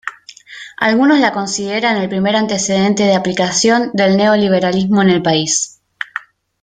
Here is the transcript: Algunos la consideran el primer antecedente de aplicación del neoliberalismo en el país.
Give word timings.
Algunos 0.79 1.19
la 1.19 1.31
consideran 1.31 1.95
el 1.95 2.09
primer 2.09 2.35
antecedente 2.35 3.03
de 3.03 3.13
aplicación 3.13 3.91
del 3.93 4.17
neoliberalismo 4.17 5.03
en 5.03 5.11
el 5.11 5.21
país. 5.21 5.79